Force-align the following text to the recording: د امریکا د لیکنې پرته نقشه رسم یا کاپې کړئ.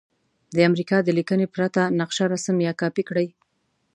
د 0.55 0.57
امریکا 0.69 0.97
د 1.03 1.09
لیکنې 1.17 1.47
پرته 1.55 1.81
نقشه 1.99 2.25
رسم 2.33 2.55
یا 2.67 2.73
کاپې 2.81 3.03
کړئ. 3.09 3.27